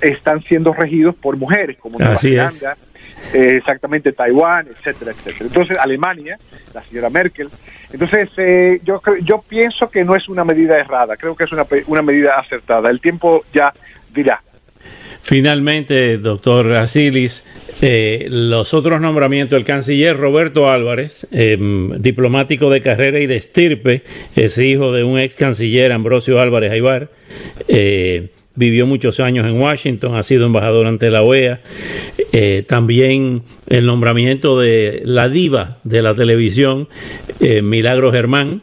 están 0.00 0.42
siendo 0.42 0.74
regidos 0.74 1.14
por 1.14 1.36
mujeres, 1.36 1.78
como 1.78 1.98
Nueva 1.98 2.18
Zelanda, 2.18 2.76
exactamente 3.32 4.12
Taiwán, 4.12 4.68
etcétera, 4.68 5.12
etcétera. 5.12 5.46
Entonces, 5.46 5.78
Alemania, 5.78 6.38
la 6.74 6.82
señora 6.82 7.08
Merkel. 7.08 7.48
Entonces, 7.90 8.28
yo, 8.84 9.00
yo 9.22 9.42
pienso 9.48 9.90
que 9.90 10.04
no 10.04 10.14
es 10.14 10.28
una 10.28 10.44
medida 10.44 10.78
errada, 10.78 11.16
creo 11.16 11.34
que 11.34 11.44
es 11.44 11.52
una, 11.52 11.64
una 11.86 12.02
medida 12.02 12.34
acertada. 12.38 12.90
El 12.90 13.00
tiempo 13.00 13.44
ya 13.52 13.72
dirá. 14.12 14.42
Finalmente, 15.28 16.16
doctor 16.16 16.74
Asilis, 16.76 17.44
eh, 17.82 18.28
los 18.30 18.72
otros 18.72 18.98
nombramientos, 18.98 19.58
el 19.58 19.66
canciller 19.66 20.16
Roberto 20.16 20.70
Álvarez, 20.70 21.26
em, 21.30 22.00
diplomático 22.00 22.70
de 22.70 22.80
carrera 22.80 23.20
y 23.20 23.26
de 23.26 23.36
estirpe, 23.36 24.04
es 24.36 24.56
hijo 24.56 24.90
de 24.90 25.04
un 25.04 25.18
ex 25.18 25.34
canciller 25.34 25.92
Ambrosio 25.92 26.40
Álvarez 26.40 26.72
Aybar, 26.72 27.10
eh, 27.68 28.28
vivió 28.54 28.86
muchos 28.86 29.20
años 29.20 29.44
en 29.44 29.60
Washington, 29.60 30.14
ha 30.14 30.22
sido 30.22 30.46
embajador 30.46 30.86
ante 30.86 31.10
la 31.10 31.20
OEA, 31.20 31.60
eh, 32.32 32.64
también 32.66 33.42
el 33.68 33.84
nombramiento 33.84 34.58
de 34.58 35.02
la 35.04 35.28
diva 35.28 35.76
de 35.84 36.00
la 36.00 36.14
televisión, 36.14 36.88
Milagro 37.62 38.12
Germán, 38.12 38.62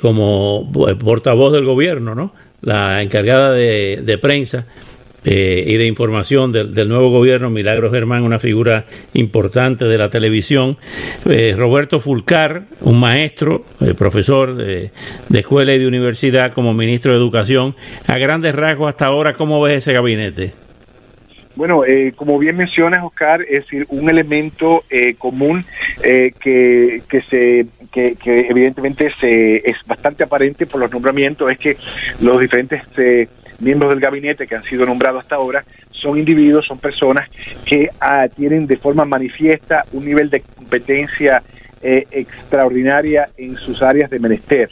como 0.00 0.72
portavoz 0.98 1.52
del 1.52 1.66
gobierno, 1.66 2.14
¿no? 2.14 2.32
la 2.62 3.02
encargada 3.02 3.52
de, 3.52 4.00
de 4.02 4.18
prensa 4.18 4.66
eh, 5.24 5.64
y 5.66 5.76
de 5.76 5.86
información 5.86 6.52
del, 6.52 6.88
nuevo 6.88 7.10
gobierno, 7.10 7.50
Milagro 7.50 7.90
Germán, 7.90 8.22
una 8.22 8.38
figura 8.38 8.86
importante 9.12 9.84
de 9.84 9.98
la 9.98 10.08
televisión, 10.08 10.78
eh, 11.28 11.54
Roberto 11.56 12.00
Fulcar, 12.00 12.62
un 12.80 12.98
maestro, 12.98 13.64
eh, 13.80 13.94
profesor 13.94 14.56
de, 14.56 14.90
escuela 15.34 15.74
y 15.74 15.78
de 15.78 15.86
universidad 15.86 16.52
como 16.52 16.72
ministro 16.72 17.12
de 17.12 17.18
Educación. 17.18 17.74
A 18.06 18.18
grandes 18.18 18.54
rasgos 18.54 18.88
hasta 18.88 19.06
ahora, 19.06 19.34
¿cómo 19.34 19.60
ves 19.60 19.78
ese 19.78 19.92
gabinete? 19.92 20.52
Bueno, 21.56 21.84
eh, 21.84 22.12
como 22.14 22.38
bien 22.38 22.56
mencionas, 22.56 23.04
Oscar, 23.04 23.42
es 23.42 23.64
decir, 23.64 23.84
un 23.88 24.08
elemento 24.08 24.84
eh, 24.88 25.14
común 25.18 25.62
eh, 26.02 26.32
que, 26.40 27.02
que, 27.08 27.22
se, 27.22 27.66
que, 27.92 28.14
que, 28.14 28.46
evidentemente 28.48 29.12
se, 29.20 29.56
es 29.56 29.76
bastante 29.84 30.22
aparente 30.22 30.66
por 30.66 30.80
los 30.80 30.90
nombramientos 30.92 31.50
es 31.50 31.58
que 31.58 31.76
los 32.22 32.40
diferentes 32.40 32.82
miembros 33.60 33.90
del 33.90 34.00
gabinete 34.00 34.46
que 34.46 34.56
han 34.56 34.64
sido 34.64 34.86
nombrados 34.86 35.22
hasta 35.22 35.36
ahora 35.36 35.64
son 35.90 36.18
individuos, 36.18 36.66
son 36.66 36.78
personas 36.78 37.28
que 37.64 37.90
ah, 38.00 38.26
tienen 38.28 38.66
de 38.66 38.76
forma 38.76 39.04
manifiesta 39.04 39.84
un 39.92 40.04
nivel 40.04 40.30
de 40.30 40.40
competencia 40.40 41.42
extraordinaria 41.82 43.30
en 43.38 43.56
sus 43.56 43.82
áreas 43.82 44.10
de 44.10 44.18
menester 44.18 44.70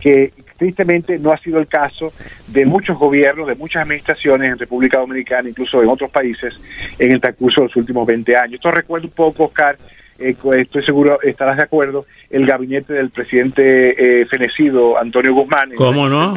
que 0.00 0.32
Tristemente 0.56 1.18
no 1.18 1.32
ha 1.32 1.38
sido 1.38 1.58
el 1.58 1.66
caso 1.66 2.12
de 2.46 2.64
muchos 2.64 2.98
gobiernos, 2.98 3.46
de 3.46 3.54
muchas 3.54 3.82
administraciones 3.82 4.52
en 4.52 4.58
República 4.58 4.98
Dominicana, 4.98 5.48
incluso 5.48 5.82
en 5.82 5.88
otros 5.88 6.10
países, 6.10 6.54
en 6.98 7.12
el 7.12 7.20
transcurso 7.20 7.60
de 7.60 7.66
los 7.66 7.76
últimos 7.76 8.06
20 8.06 8.36
años. 8.36 8.54
Esto 8.54 8.70
recuerda 8.70 9.06
un 9.06 9.12
poco, 9.12 9.44
Oscar, 9.44 9.76
eh, 10.18 10.36
estoy 10.58 10.84
seguro 10.84 11.20
estarás 11.22 11.56
de 11.56 11.62
acuerdo, 11.64 12.06
el 12.30 12.46
gabinete 12.46 12.92
del 12.92 13.10
presidente 13.10 14.20
eh, 14.22 14.26
fenecido 14.26 14.98
Antonio 14.98 15.34
Guzmán. 15.34 15.72
En 15.72 15.76
¿Cómo 15.76 16.08
no? 16.08 16.34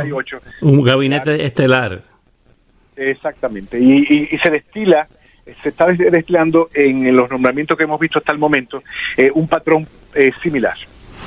Un 0.62 0.84
gabinete 0.84 1.46
estelar. 1.46 2.02
Exactamente. 2.96 3.80
Y, 3.80 4.28
se 4.42 4.50
destila, 4.50 5.08
se 5.62 5.70
está 5.70 5.88
destilando 5.88 6.70
en 6.74 7.16
los 7.16 7.30
nombramientos 7.30 7.78
que 7.78 7.86
hemos 7.86 8.00
visto 8.00 8.20
hasta 8.20 8.34
el 8.34 8.38
momento 8.38 8.84
eh, 9.16 9.32
un 9.34 9.48
patrón 9.48 9.88
similar. 10.42 10.76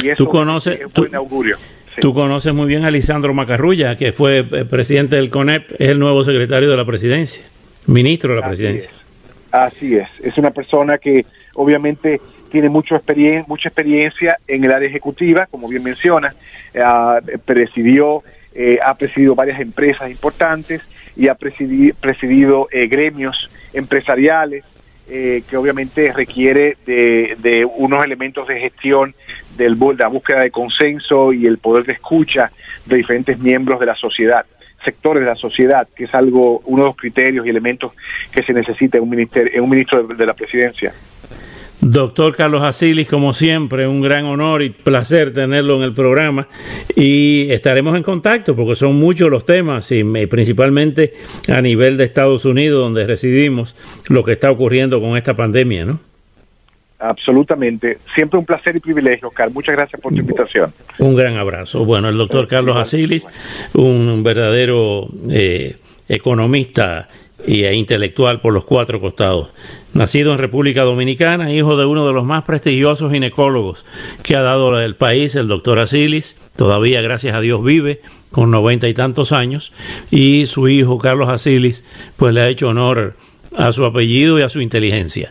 Y 0.02 0.08
eso 0.08 0.24
¿Tú 0.24 0.30
conoces, 0.30 0.80
es 0.80 0.86
un 0.86 0.92
buen 0.92 1.14
augurio. 1.14 1.56
Tú 2.00 2.14
conoces 2.14 2.54
muy 2.54 2.66
bien 2.66 2.84
a 2.84 2.90
Lisandro 2.90 3.34
Macarrulla, 3.34 3.96
que 3.96 4.12
fue 4.12 4.38
eh, 4.38 4.64
presidente 4.64 5.16
del 5.16 5.28
CONEP, 5.28 5.72
es 5.72 5.88
el 5.88 5.98
nuevo 5.98 6.24
secretario 6.24 6.70
de 6.70 6.76
la 6.76 6.84
presidencia, 6.84 7.42
ministro 7.86 8.34
de 8.34 8.40
la 8.40 8.46
presidencia. 8.46 8.90
Así 9.50 9.96
es, 9.96 10.08
es 10.22 10.38
una 10.38 10.50
persona 10.50 10.96
que 10.96 11.26
obviamente 11.54 12.20
tiene 12.52 12.68
mucho 12.68 13.00
mucha 13.48 13.68
experiencia 13.68 14.36
en 14.46 14.62
el 14.62 14.72
área 14.72 14.88
ejecutiva, 14.88 15.46
como 15.46 15.68
bien 15.68 15.82
menciona, 15.82 16.34
presidió, 17.44 18.22
eh, 18.54 18.78
ha 18.84 18.94
presidido 18.94 19.34
varias 19.34 19.58
empresas 19.60 20.10
importantes 20.10 20.82
y 21.16 21.28
ha 21.28 21.34
presidido, 21.34 21.96
presidido 22.00 22.68
eh, 22.70 22.86
gremios 22.86 23.50
empresariales 23.72 24.64
eh, 25.08 25.42
que 25.48 25.56
obviamente 25.56 26.12
requiere 26.12 26.76
de, 26.86 27.66
unos 27.76 28.04
elementos 28.04 28.46
de 28.46 28.60
gestión 28.60 29.14
de 29.56 29.70
la 29.98 30.08
búsqueda 30.08 30.40
de 30.40 30.50
consenso 30.50 31.32
y 31.32 31.46
el 31.46 31.58
poder 31.58 31.84
de 31.84 31.94
escucha 31.94 32.52
de 32.84 32.96
diferentes 32.96 33.38
miembros 33.38 33.80
de 33.80 33.86
la 33.86 33.96
sociedad 33.96 34.44
sectores 34.84 35.22
de 35.22 35.28
la 35.28 35.36
sociedad, 35.36 35.86
que 35.94 36.04
es 36.04 36.14
algo, 36.14 36.60
uno 36.64 36.82
de 36.82 36.88
los 36.88 36.96
criterios 36.96 37.46
y 37.46 37.50
elementos 37.50 37.92
que 38.32 38.42
se 38.42 38.52
necesita 38.52 38.98
en 38.98 39.04
un, 39.04 39.10
ministerio, 39.10 39.52
en 39.54 39.62
un 39.62 39.70
ministro 39.70 40.02
de 40.02 40.26
la 40.26 40.34
presidencia. 40.34 40.92
Doctor 41.84 42.36
Carlos 42.36 42.62
Asilis, 42.62 43.08
como 43.08 43.32
siempre, 43.32 43.88
un 43.88 44.00
gran 44.02 44.24
honor 44.24 44.62
y 44.62 44.70
placer 44.70 45.34
tenerlo 45.34 45.76
en 45.78 45.82
el 45.82 45.92
programa 45.92 46.46
y 46.94 47.50
estaremos 47.50 47.96
en 47.96 48.04
contacto 48.04 48.54
porque 48.54 48.76
son 48.76 48.94
muchos 48.94 49.28
los 49.28 49.44
temas 49.44 49.90
y 49.90 50.04
principalmente 50.26 51.12
a 51.48 51.60
nivel 51.60 51.96
de 51.96 52.04
Estados 52.04 52.44
Unidos 52.44 52.80
donde 52.80 53.04
residimos 53.04 53.74
lo 54.08 54.22
que 54.22 54.32
está 54.32 54.52
ocurriendo 54.52 55.00
con 55.00 55.16
esta 55.16 55.34
pandemia, 55.34 55.84
¿no? 55.84 55.98
Absolutamente. 57.00 57.98
Siempre 58.14 58.38
un 58.38 58.46
placer 58.46 58.76
y 58.76 58.78
privilegio, 58.78 59.26
Oscar. 59.26 59.50
Muchas 59.50 59.74
gracias 59.74 60.00
por 60.00 60.12
tu 60.12 60.20
invitación. 60.20 60.72
Un 61.00 61.16
gran 61.16 61.36
abrazo. 61.36 61.84
Bueno, 61.84 62.08
el 62.08 62.16
doctor 62.16 62.46
Carlos 62.46 62.76
Asilis, 62.76 63.26
un 63.74 64.22
verdadero 64.22 65.08
eh, 65.28 65.78
economista 66.08 67.08
y 67.44 67.64
e 67.64 67.74
intelectual 67.74 68.40
por 68.40 68.52
los 68.52 68.64
cuatro 68.64 69.00
costados. 69.00 69.50
Nacido 69.94 70.32
en 70.32 70.38
República 70.38 70.82
Dominicana, 70.84 71.52
hijo 71.52 71.76
de 71.76 71.84
uno 71.84 72.06
de 72.06 72.14
los 72.14 72.24
más 72.24 72.44
prestigiosos 72.44 73.12
ginecólogos 73.12 73.84
que 74.22 74.36
ha 74.36 74.42
dado 74.42 74.80
el 74.80 74.96
país, 74.96 75.34
el 75.34 75.48
doctor 75.48 75.78
Asilis, 75.78 76.36
todavía 76.56 77.02
gracias 77.02 77.34
a 77.34 77.40
Dios 77.40 77.62
vive 77.62 78.00
con 78.30 78.50
noventa 78.50 78.88
y 78.88 78.94
tantos 78.94 79.32
años, 79.32 79.72
y 80.10 80.46
su 80.46 80.68
hijo 80.68 80.98
Carlos 80.98 81.28
Asilis, 81.28 81.84
pues 82.16 82.32
le 82.32 82.40
ha 82.40 82.48
hecho 82.48 82.68
honor 82.68 83.16
a 83.54 83.70
su 83.72 83.84
apellido 83.84 84.38
y 84.38 84.42
a 84.42 84.48
su 84.48 84.62
inteligencia. 84.62 85.30